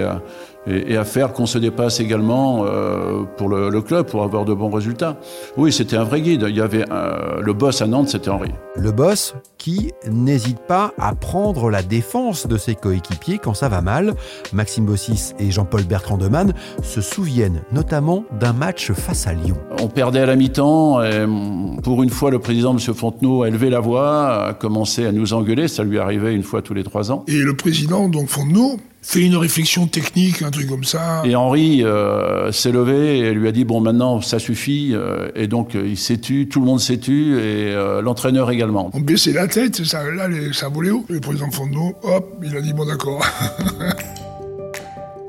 et 0.69 0.73
à, 0.73 0.75
et- 0.77 0.93
et 0.93 0.97
à 0.97 1.05
faire 1.05 1.33
qu'on 1.33 1.45
se 1.45 1.57
dépasse 1.57 1.99
également 1.99 2.65
euh, 2.65 3.23
pour 3.37 3.49
le, 3.49 3.69
le 3.69 3.81
club, 3.81 4.05
pour 4.07 4.23
avoir 4.23 4.45
de 4.45 4.53
bons 4.53 4.69
résultats. 4.69 5.17
Oui, 5.57 5.71
c'était 5.71 5.95
un 5.97 6.03
vrai 6.03 6.21
guide. 6.21 6.45
Il 6.49 6.55
y 6.55 6.61
avait 6.61 6.85
euh, 6.91 7.41
le 7.41 7.53
boss 7.53 7.81
à 7.81 7.87
Nantes, 7.87 8.09
c'était 8.09 8.29
Henri. 8.29 8.51
Le 8.75 8.91
boss 8.91 9.35
qui 9.57 9.91
n'hésite 10.09 10.59
pas 10.67 10.93
à 10.97 11.13
prendre 11.15 11.69
la 11.69 11.81
défense 11.83 12.47
de 12.47 12.57
ses 12.57 12.75
coéquipiers 12.75 13.37
quand 13.39 13.53
ça 13.53 13.67
va 13.69 13.81
mal. 13.81 14.13
Maxime 14.53 14.85
Bossis 14.85 15.33
et 15.39 15.51
Jean-Paul 15.51 15.83
Bertrand 15.83 16.17
de 16.17 16.27
Man 16.27 16.53
se 16.81 17.01
souviennent 17.01 17.61
notamment 17.71 18.23
d'un 18.39 18.53
match 18.53 18.91
face 18.93 19.27
à 19.27 19.33
Lyon. 19.33 19.57
On 19.81 19.87
perdait 19.87 20.19
à 20.19 20.25
la 20.25 20.35
mi-temps. 20.35 21.03
et, 21.03 21.23
hum, 21.23 21.79
Pour 21.83 22.03
une 22.03 22.09
fois, 22.09 22.31
le 22.31 22.39
président, 22.39 22.71
M. 22.71 22.79
Fontenot, 22.79 23.43
a 23.43 23.47
élevé 23.47 23.69
la 23.69 23.79
voix, 23.79 24.47
a 24.47 24.53
commencé 24.53 25.05
à 25.05 25.11
nous 25.11 25.33
engueuler. 25.33 25.67
Ça 25.67 25.83
lui 25.83 25.99
arrivait 25.99 26.33
une 26.33 26.43
fois 26.43 26.61
tous 26.61 26.73
les 26.73 26.83
trois 26.83 27.11
ans. 27.11 27.23
Et 27.27 27.37
le 27.39 27.55
président, 27.55 28.07
donc 28.09 28.27
Fontenot, 28.27 28.77
fait 29.01 29.21
une 29.21 29.37
réflexion 29.37 29.87
technique, 29.87 30.41
un 30.41 30.51
truc 30.51 30.67
comme 30.67 30.83
ça. 30.83 31.21
Et 31.25 31.35
Henri 31.35 31.83
euh, 31.83 32.51
s'est 32.51 32.71
levé 32.71 33.19
et 33.19 33.33
lui 33.33 33.47
a 33.47 33.51
dit 33.51 33.63
bon 33.63 33.79
maintenant 33.79 34.21
ça 34.21 34.39
suffit 34.39 34.89
euh, 34.93 35.29
et 35.35 35.47
donc 35.47 35.75
euh, 35.75 35.87
il 35.87 35.97
s'est 35.97 36.17
tu, 36.17 36.47
tout 36.49 36.59
le 36.59 36.65
monde 36.65 36.79
s'est 36.81 36.97
tu 36.97 37.35
et 37.37 37.73
euh, 37.73 38.01
l'entraîneur 38.01 38.51
également. 38.51 38.89
On 38.93 38.99
baissait 38.99 39.31
la 39.33 39.47
tête, 39.47 39.83
ça, 39.85 40.03
là, 40.11 40.27
les- 40.27 40.53
ça 40.53 40.67
volait 40.69 40.91
haut. 40.91 41.05
Le 41.09 41.19
président 41.19 41.49
Fontenot, 41.49 41.93
hop, 42.03 42.33
il 42.43 42.55
a 42.55 42.61
dit 42.61 42.73
bon 42.73 42.85
d'accord. 42.85 43.25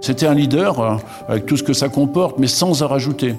C'était 0.03 0.27
un 0.27 0.35
leader 0.35 0.81
euh, 0.81 0.97
avec 1.29 1.47
tout 1.47 1.57
ce 1.57 1.63
que 1.63 1.73
ça 1.73 1.89
comporte 1.89 2.39
mais 2.39 2.47
sans 2.47 2.83
en 2.83 2.89
rajouter. 2.89 3.35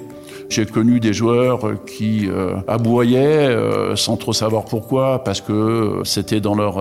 J'ai 0.48 0.66
connu 0.66 1.00
des 1.00 1.12
joueurs 1.12 1.66
euh, 1.66 1.80
qui 1.86 2.28
euh, 2.28 2.56
aboyaient 2.68 3.48
euh, 3.48 3.96
sans 3.96 4.16
trop 4.16 4.32
savoir 4.32 4.64
pourquoi 4.64 5.24
parce 5.24 5.40
que 5.40 6.00
c'était 6.04 6.40
dans 6.40 6.54
leur 6.54 6.78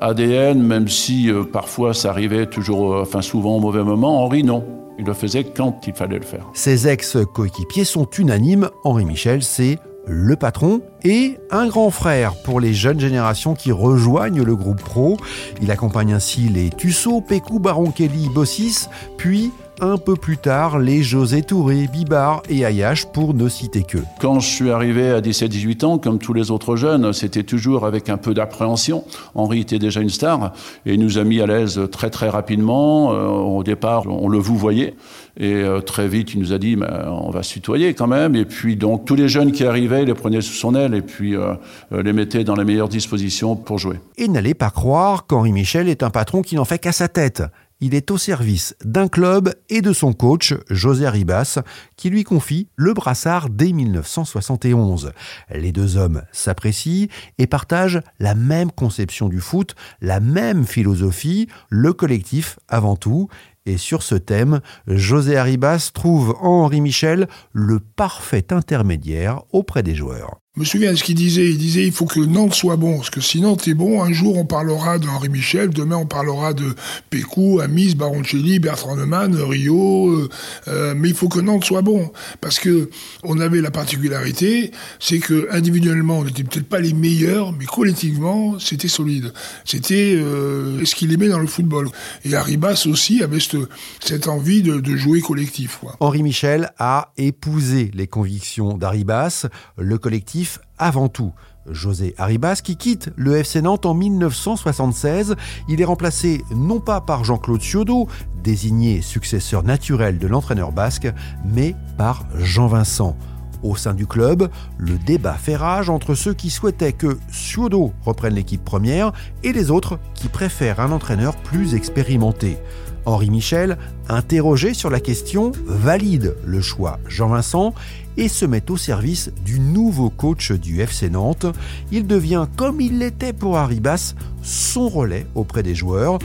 ADN 0.00 0.62
même 0.62 0.88
si 0.88 1.30
parfois 1.52 1.94
ça 1.94 2.10
arrivait 2.10 2.46
toujours 2.46 2.96
enfin 3.00 3.22
souvent 3.22 3.56
au 3.56 3.60
mauvais 3.60 3.82
moment. 3.82 4.24
Henri 4.24 4.44
non, 4.44 4.64
il 4.98 5.04
le 5.04 5.14
faisait 5.14 5.44
quand 5.44 5.86
il 5.86 5.94
fallait 5.94 6.18
le 6.18 6.24
faire. 6.24 6.46
Ses 6.54 6.88
ex-coéquipiers 6.88 7.84
sont 7.84 8.08
unanimes, 8.18 8.70
Henri 8.84 9.04
Michel, 9.04 9.42
c'est 9.42 9.78
le 10.06 10.36
patron 10.36 10.82
et 11.02 11.38
un 11.50 11.66
grand 11.66 11.90
frère 11.90 12.34
pour 12.42 12.60
les 12.60 12.74
jeunes 12.74 13.00
générations 13.00 13.54
qui 13.54 13.72
rejoignent 13.72 14.42
le 14.42 14.56
groupe 14.56 14.82
pro. 14.82 15.16
Il 15.62 15.70
accompagne 15.70 16.12
ainsi 16.12 16.48
les 16.48 16.70
Tussaud, 16.70 17.20
Pécou, 17.20 17.58
Baronchelli, 17.58 18.28
Bossis, 18.28 18.88
puis 19.16 19.50
un 19.80 19.96
peu 19.96 20.16
plus 20.16 20.38
tard 20.38 20.78
les 20.78 21.02
José 21.02 21.42
Touré, 21.42 21.88
Bibar 21.92 22.42
et 22.48 22.64
Ayache 22.64 23.06
pour 23.06 23.34
ne 23.34 23.48
citer 23.48 23.82
que. 23.82 23.98
Quand 24.20 24.40
je 24.40 24.48
suis 24.48 24.70
arrivé 24.70 25.10
à 25.10 25.20
17-18 25.20 25.84
ans, 25.84 25.98
comme 25.98 26.18
tous 26.18 26.32
les 26.32 26.50
autres 26.50 26.76
jeunes, 26.76 27.12
c'était 27.12 27.42
toujours 27.42 27.86
avec 27.86 28.08
un 28.08 28.16
peu 28.16 28.34
d'appréhension. 28.34 29.04
Henri 29.34 29.60
était 29.60 29.78
déjà 29.78 30.00
une 30.00 30.10
star 30.10 30.52
et 30.86 30.96
nous 30.96 31.18
a 31.18 31.24
mis 31.24 31.40
à 31.40 31.46
l'aise 31.46 31.80
très 31.90 32.10
très 32.10 32.28
rapidement. 32.28 33.12
Euh, 33.12 33.26
au 33.26 33.62
départ, 33.64 34.06
on 34.06 34.28
le 34.28 34.38
vous 34.38 34.56
voyait 34.56 34.94
et 35.36 35.52
euh, 35.52 35.80
très 35.80 36.06
vite, 36.06 36.34
il 36.34 36.40
nous 36.40 36.52
a 36.52 36.58
dit 36.58 36.76
Mais, 36.76 36.86
on 37.06 37.30
va 37.30 37.42
se 37.42 37.52
tutoyer 37.54 37.94
quand 37.94 38.06
même. 38.06 38.36
Et 38.36 38.44
puis 38.44 38.76
donc 38.76 39.04
tous 39.04 39.16
les 39.16 39.28
jeunes 39.28 39.52
qui 39.52 39.64
arrivaient, 39.64 40.02
il 40.02 40.06
les 40.06 40.14
prenait 40.14 40.40
sous 40.40 40.52
son 40.52 40.74
aile 40.74 40.94
et 40.94 41.02
puis 41.02 41.34
euh, 41.34 41.54
euh, 41.92 42.02
les 42.02 42.12
mettait 42.12 42.44
dans 42.44 42.54
les 42.54 42.64
meilleures 42.64 42.88
dispositions 42.88 43.56
pour 43.56 43.78
jouer. 43.78 43.98
Et 44.16 44.28
n'allez 44.28 44.54
pas 44.54 44.70
croire 44.70 45.26
qu'Henri 45.26 45.52
Michel 45.52 45.88
est 45.88 46.02
un 46.02 46.10
patron 46.10 46.42
qui 46.42 46.54
n'en 46.54 46.64
fait 46.64 46.78
qu'à 46.78 46.92
sa 46.92 47.08
tête. 47.08 47.42
Il 47.86 47.94
est 47.94 48.10
au 48.10 48.16
service 48.16 48.74
d'un 48.82 49.08
club 49.08 49.54
et 49.68 49.82
de 49.82 49.92
son 49.92 50.14
coach, 50.14 50.54
José 50.70 51.06
Ribas, 51.06 51.58
qui 51.98 52.08
lui 52.08 52.24
confie 52.24 52.66
le 52.76 52.94
brassard 52.94 53.50
dès 53.50 53.72
1971. 53.72 55.12
Les 55.50 55.70
deux 55.70 55.98
hommes 55.98 56.22
s'apprécient 56.32 57.08
et 57.36 57.46
partagent 57.46 58.00
la 58.18 58.34
même 58.34 58.72
conception 58.72 59.28
du 59.28 59.38
foot, 59.38 59.74
la 60.00 60.18
même 60.18 60.64
philosophie, 60.64 61.46
le 61.68 61.92
collectif 61.92 62.58
avant 62.68 62.96
tout. 62.96 63.28
Et 63.66 63.76
sur 63.76 64.02
ce 64.02 64.14
thème, 64.14 64.62
José 64.86 65.36
Arribas 65.36 65.90
trouve 65.92 66.38
en 66.40 66.62
Henri 66.62 66.80
Michel 66.80 67.28
le 67.52 67.80
parfait 67.80 68.46
intermédiaire 68.50 69.42
auprès 69.52 69.82
des 69.82 69.94
joueurs. 69.94 70.40
Je 70.56 70.60
me 70.60 70.64
souviens 70.64 70.92
de 70.92 70.96
ce 70.96 71.02
qu'il 71.02 71.16
disait. 71.16 71.50
Il 71.50 71.58
disait 71.58 71.84
il 71.84 71.90
faut 71.90 72.06
que 72.06 72.20
Nantes 72.20 72.54
soit 72.54 72.76
bon. 72.76 72.98
Parce 72.98 73.10
que 73.10 73.20
si 73.20 73.40
Nantes 73.40 73.66
est 73.66 73.74
bon, 73.74 74.04
un 74.04 74.12
jour 74.12 74.38
on 74.38 74.44
parlera 74.44 75.00
d'Henri 75.00 75.28
Michel, 75.28 75.70
demain 75.70 75.96
on 75.96 76.06
parlera 76.06 76.52
de 76.52 76.76
Pécou, 77.10 77.58
Amis, 77.58 77.96
Baroncelli, 77.96 78.60
Bertrand 78.60 78.94
Neumann, 78.94 79.34
Rio. 79.34 80.10
euh, 80.10 80.28
euh, 80.68 80.94
mais 80.96 81.08
il 81.08 81.14
faut 81.16 81.28
que 81.28 81.40
Nantes 81.40 81.64
soit 81.64 81.82
bon. 81.82 82.12
Parce 82.40 82.60
que 82.60 82.88
on 83.24 83.40
avait 83.40 83.60
la 83.60 83.72
particularité, 83.72 84.70
c'est 85.00 85.18
que 85.18 85.48
individuellement 85.50 86.20
on 86.20 86.24
n'était 86.24 86.44
peut-être 86.44 86.68
pas 86.68 86.78
les 86.78 86.92
meilleurs, 86.92 87.50
mais 87.50 87.64
collectivement 87.64 88.56
c'était 88.60 88.86
solide. 88.86 89.32
C'était 89.64 90.14
euh, 90.14 90.84
ce 90.84 90.94
qu'il 90.94 91.12
aimait 91.12 91.30
dans 91.30 91.40
le 91.40 91.48
football. 91.48 91.88
Et 92.24 92.36
Arribas 92.36 92.84
aussi 92.86 93.24
avait 93.24 93.40
cette, 93.40 94.28
envie 94.28 94.62
de, 94.62 94.80
jouer 94.94 95.20
collectif. 95.20 95.80
Henri 95.98 96.22
Michel 96.22 96.70
a 96.78 97.12
épousé 97.16 97.90
les 97.92 98.06
convictions 98.06 98.78
d'Aribas, 98.78 99.46
le 99.76 99.98
collectif 99.98 100.43
avant 100.78 101.08
tout. 101.08 101.32
José 101.70 102.14
Arribas 102.18 102.60
qui 102.62 102.76
quitte 102.76 103.10
le 103.16 103.36
FC 103.36 103.62
Nantes 103.62 103.86
en 103.86 103.94
1976. 103.94 105.34
Il 105.68 105.80
est 105.80 105.86
remplacé 105.86 106.42
non 106.54 106.80
pas 106.80 107.00
par 107.00 107.24
Jean-Claude 107.24 107.62
Ciodo, 107.62 108.08
désigné 108.42 109.02
successeur 109.02 109.62
naturel 109.62 110.18
de 110.18 110.26
l'entraîneur 110.26 110.72
basque, 110.72 111.10
mais 111.44 111.74
par 111.96 112.26
Jean 112.36 112.66
Vincent. 112.66 113.16
Au 113.62 113.76
sein 113.76 113.94
du 113.94 114.06
club, 114.06 114.50
le 114.76 114.98
débat 114.98 115.32
fait 115.32 115.56
rage 115.56 115.88
entre 115.88 116.14
ceux 116.14 116.34
qui 116.34 116.50
souhaitaient 116.50 116.92
que 116.92 117.18
Suodo 117.32 117.94
reprenne 118.04 118.34
l'équipe 118.34 118.62
première 118.62 119.12
et 119.42 119.54
les 119.54 119.70
autres 119.70 119.98
qui 120.12 120.28
préfèrent 120.28 120.80
un 120.80 120.92
entraîneur 120.92 121.34
plus 121.36 121.74
expérimenté. 121.74 122.58
Henri 123.06 123.30
Michel, 123.30 123.78
interrogé 124.08 124.74
sur 124.74 124.90
la 124.90 125.00
question, 125.00 125.52
valide 125.66 126.36
le 126.44 126.60
choix 126.60 126.98
Jean-Vincent 127.08 127.74
et 128.16 128.28
se 128.28 128.44
met 128.44 128.70
au 128.70 128.76
service 128.76 129.30
du 129.44 129.60
nouveau 129.60 130.10
coach 130.10 130.52
du 130.52 130.80
FC 130.80 131.10
Nantes. 131.10 131.46
Il 131.90 132.06
devient, 132.06 132.46
comme 132.56 132.80
il 132.80 132.98
l'était 132.98 133.32
pour 133.32 133.56
Arribas, 133.56 134.14
son 134.42 134.88
relais 134.88 135.26
auprès 135.34 135.62
des 135.62 135.74
joueurs, 135.74 136.18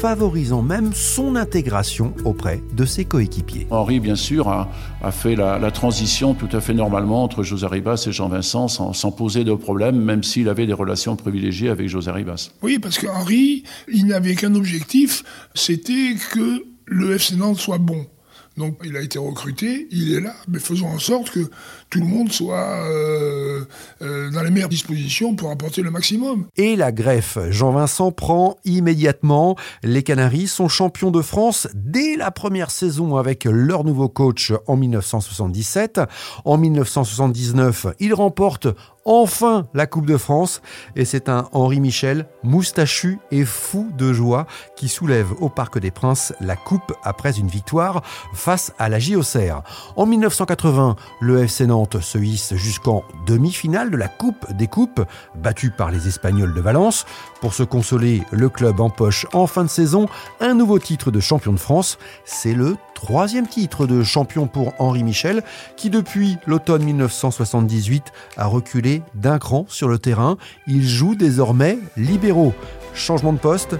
favorisant 0.00 0.60
même 0.60 0.92
son 0.92 1.36
intégration 1.36 2.12
auprès 2.24 2.62
de 2.74 2.84
ses 2.84 3.06
coéquipiers. 3.06 3.66
Henri, 3.70 3.98
bien 3.98 4.14
sûr, 4.14 4.48
a, 4.48 4.68
fait 5.10 5.34
la, 5.34 5.70
transition 5.70 6.34
tout 6.34 6.48
à 6.52 6.60
fait 6.60 6.74
normalement 6.74 7.24
entre 7.24 7.42
José 7.42 7.66
Ribas 7.66 8.04
et 8.06 8.12
Jean-Vincent 8.12 8.68
sans, 8.68 9.10
poser 9.10 9.44
de 9.44 9.54
problème, 9.54 9.96
même 9.96 10.22
s'il 10.22 10.48
avait 10.48 10.66
des 10.66 10.74
relations 10.74 11.16
privilégiées 11.16 11.70
avec 11.70 11.88
José 11.88 12.10
Ribas. 12.10 12.50
Oui, 12.62 12.78
parce 12.78 12.98
qu'Henri, 12.98 13.64
il 13.90 14.06
n'avait 14.06 14.34
qu'un 14.34 14.54
objectif, 14.54 15.24
c'était 15.54 16.14
que 16.32 16.64
le 16.84 17.14
FC 17.14 17.36
Nantes 17.36 17.58
soit 17.58 17.78
bon. 17.78 18.06
Donc 18.56 18.78
il 18.84 18.96
a 18.96 19.00
été 19.00 19.18
recruté, 19.18 19.86
il 19.90 20.14
est 20.14 20.20
là, 20.20 20.34
mais 20.48 20.58
faisons 20.58 20.88
en 20.88 20.98
sorte 20.98 21.30
que 21.30 21.50
tout 21.90 22.00
le 22.00 22.06
monde 22.06 22.32
soit 22.32 22.88
euh, 22.88 23.64
euh, 24.00 24.30
dans 24.30 24.42
les 24.42 24.50
meilleures 24.50 24.68
dispositions 24.68 25.34
pour 25.34 25.50
apporter 25.50 25.82
le 25.82 25.90
maximum. 25.90 26.46
Et 26.56 26.74
la 26.74 26.90
greffe, 26.90 27.38
Jean-Vincent 27.50 28.12
prend 28.12 28.56
immédiatement. 28.64 29.56
Les 29.82 30.02
Canaries 30.02 30.48
sont 30.48 30.68
champions 30.68 31.10
de 31.10 31.20
France 31.20 31.68
dès 31.74 32.16
la 32.16 32.30
première 32.30 32.70
saison 32.70 33.16
avec 33.16 33.44
leur 33.44 33.84
nouveau 33.84 34.08
coach 34.08 34.52
en 34.66 34.76
1977. 34.76 36.00
En 36.44 36.56
1979, 36.56 37.88
ils 38.00 38.14
remportent 38.14 38.68
enfin 39.06 39.66
la 39.72 39.86
Coupe 39.86 40.04
de 40.04 40.18
France 40.18 40.60
et 40.96 41.04
c'est 41.06 41.30
un 41.30 41.48
Henri 41.52 41.80
Michel 41.80 42.26
moustachu 42.42 43.18
et 43.30 43.44
fou 43.44 43.90
de 43.96 44.12
joie 44.12 44.46
qui 44.76 44.88
soulève 44.88 45.32
au 45.40 45.48
Parc 45.48 45.78
des 45.78 45.90
Princes 45.90 46.34
la 46.40 46.56
coupe 46.56 46.92
après 47.02 47.38
une 47.38 47.48
victoire 47.48 48.02
face 48.34 48.72
à 48.78 48.88
la 48.88 48.98
JOCR. 48.98 49.62
En 49.96 50.04
1980, 50.06 50.96
le 51.20 51.44
FC 51.44 51.66
Nantes 51.66 52.00
se 52.00 52.18
hisse 52.18 52.54
jusqu'en 52.54 53.04
demi-finale 53.26 53.90
de 53.90 53.96
la 53.96 54.08
Coupe 54.08 54.52
des 54.52 54.66
Coupes, 54.66 55.02
battu 55.36 55.70
par 55.70 55.90
les 55.90 56.08
Espagnols 56.08 56.54
de 56.54 56.60
Valence. 56.60 57.06
Pour 57.40 57.54
se 57.54 57.62
consoler, 57.62 58.22
le 58.32 58.48
club 58.48 58.80
empoche 58.80 59.26
en 59.32 59.46
fin 59.46 59.64
de 59.64 59.68
saison 59.68 60.08
un 60.40 60.54
nouveau 60.54 60.78
titre 60.78 61.10
de 61.10 61.20
champion 61.20 61.52
de 61.52 61.58
France. 61.58 61.98
C'est 62.24 62.54
le 62.54 62.76
troisième 62.96 63.46
titre 63.46 63.86
de 63.86 64.02
champion 64.02 64.48
pour 64.48 64.72
Henri 64.78 65.04
Michel, 65.04 65.42
qui 65.76 65.90
depuis 65.90 66.38
l'automne 66.46 66.82
1978 66.82 68.12
a 68.38 68.46
reculé 68.46 69.02
d'un 69.14 69.38
cran 69.38 69.66
sur 69.68 69.88
le 69.88 69.98
terrain. 69.98 70.38
Il 70.66 70.88
joue 70.88 71.14
désormais 71.14 71.78
libéraux. 71.96 72.54
Changement 72.94 73.34
de 73.34 73.38
poste, 73.38 73.76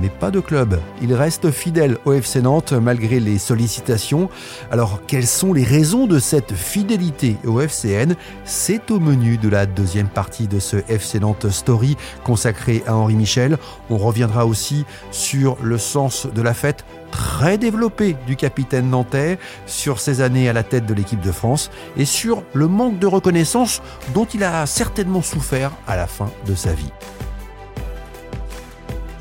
mais 0.00 0.08
pas 0.08 0.30
de 0.30 0.40
club. 0.40 0.80
Il 1.02 1.14
reste 1.14 1.50
fidèle 1.50 1.98
au 2.04 2.12
FC 2.12 2.40
Nantes 2.40 2.72
malgré 2.72 3.20
les 3.20 3.38
sollicitations. 3.38 4.28
Alors, 4.70 5.00
quelles 5.06 5.26
sont 5.26 5.52
les 5.52 5.64
raisons 5.64 6.06
de 6.06 6.18
cette 6.18 6.52
fidélité 6.52 7.36
au 7.44 7.60
FCN 7.60 8.14
C'est 8.44 8.90
au 8.90 9.00
menu 9.00 9.36
de 9.38 9.48
la 9.48 9.66
deuxième 9.66 10.08
partie 10.08 10.48
de 10.48 10.58
ce 10.58 10.78
FC 10.88 11.20
Nantes 11.20 11.50
Story 11.50 11.96
consacré 12.24 12.82
à 12.86 12.94
Henri 12.94 13.14
Michel. 13.14 13.58
On 13.90 13.98
reviendra 13.98 14.46
aussi 14.46 14.84
sur 15.10 15.56
le 15.62 15.78
sens 15.78 16.26
de 16.26 16.42
la 16.42 16.54
fête 16.54 16.84
très 17.10 17.56
développé 17.56 18.16
du 18.26 18.36
capitaine 18.36 18.90
nantais, 18.90 19.38
sur 19.66 20.00
ses 20.00 20.20
années 20.20 20.48
à 20.48 20.52
la 20.52 20.62
tête 20.62 20.86
de 20.86 20.94
l'équipe 20.94 21.20
de 21.20 21.32
France 21.32 21.70
et 21.96 22.04
sur 22.04 22.42
le 22.52 22.68
manque 22.68 22.98
de 22.98 23.06
reconnaissance 23.06 23.80
dont 24.14 24.26
il 24.26 24.44
a 24.44 24.66
certainement 24.66 25.22
souffert 25.22 25.72
à 25.86 25.96
la 25.96 26.06
fin 26.06 26.30
de 26.46 26.54
sa 26.54 26.72
vie 26.72 26.90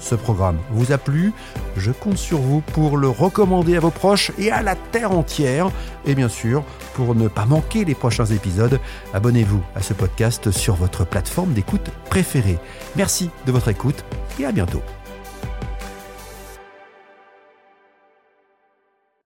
ce 0.06 0.16
programme 0.16 0.58
vous 0.72 0.92
a 0.92 0.98
plu, 0.98 1.34
je 1.76 1.92
compte 1.92 2.18
sur 2.18 2.38
vous 2.38 2.62
pour 2.62 2.98
le 2.98 3.10
recommander 3.10 3.76
à 3.76 3.80
vos 3.80 3.90
proches 3.90 4.32
et 4.38 4.52
à 4.52 4.62
la 4.62 4.76
terre 4.76 5.12
entière. 5.12 5.72
Et 6.06 6.16
bien 6.16 6.30
sûr, 6.30 6.64
pour 6.94 7.16
ne 7.16 7.28
pas 7.28 7.46
manquer 7.46 7.86
les 7.86 7.96
prochains 7.96 8.26
épisodes, 8.26 8.80
abonnez-vous 9.14 9.62
à 9.76 9.82
ce 9.82 9.94
podcast 9.94 10.52
sur 10.52 10.76
votre 10.76 11.06
plateforme 11.06 11.54
d'écoute 11.54 11.90
préférée. 12.10 12.60
Merci 12.96 13.30
de 13.46 13.52
votre 13.52 13.70
écoute 13.70 14.06
et 14.40 14.46
à 14.46 14.52
bientôt. 14.52 14.82